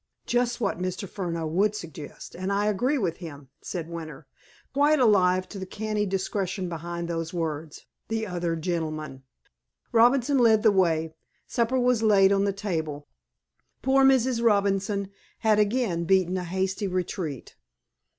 "Just 0.25 0.59
what 0.59 0.79
Mr. 0.79 1.07
Furneaux 1.07 1.45
would 1.45 1.75
suggest, 1.75 2.33
and 2.35 2.51
I 2.51 2.65
agree 2.65 2.97
with 2.97 3.17
him," 3.17 3.49
said 3.61 3.87
Winter, 3.87 4.25
quite 4.73 4.97
alive 4.99 5.47
to 5.49 5.59
the 5.59 5.65
canny 5.67 6.07
discretion 6.07 6.67
behind 6.67 7.07
those 7.07 7.35
words, 7.35 7.85
"the 8.07 8.25
other 8.25 8.55
gentleman." 8.55 9.21
Robinson 9.91 10.39
led 10.39 10.63
the 10.63 10.71
way. 10.71 11.13
Supper 11.45 11.79
was 11.79 12.01
laid 12.01 12.31
on 12.31 12.45
the 12.45 12.51
table. 12.51 13.09
Poor 13.83 14.03
Mrs. 14.03 14.43
Robinson 14.43 15.11
had 15.37 15.59
again 15.59 16.05
beaten 16.05 16.35
a 16.35 16.45
hasty 16.45 16.87
retreat. 16.87 17.55